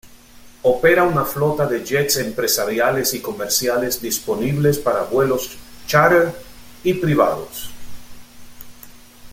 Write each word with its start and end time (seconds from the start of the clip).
Opera 0.69 1.03
una 1.09 1.25
flota 1.33 1.67
de 1.67 1.83
jets 1.85 2.17
empresariales 2.17 3.13
y 3.13 3.21
comerciales 3.21 4.01
disponibles 4.01 4.79
para 4.79 5.03
vuelos 5.03 5.59
chárter 5.85 6.33
y 6.83 6.95
privados. 6.95 7.69